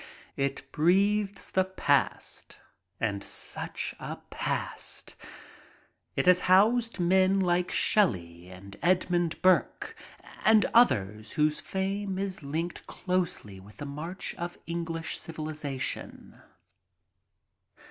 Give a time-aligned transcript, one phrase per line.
[0.35, 2.57] It breathes the past,
[2.99, 5.15] and such a past!
[6.15, 9.95] It has housed men like Shelley and Edmund Burke
[10.43, 16.41] and others whose fame is linked closely with the march of English civilization.